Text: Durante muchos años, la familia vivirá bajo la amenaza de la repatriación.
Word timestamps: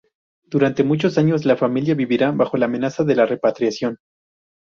Durante 0.47 0.83
muchos 0.83 1.19
años, 1.19 1.45
la 1.45 1.55
familia 1.55 1.93
vivirá 1.93 2.31
bajo 2.31 2.57
la 2.57 2.65
amenaza 2.65 3.03
de 3.03 3.13
la 3.15 3.27
repatriación. 3.27 3.99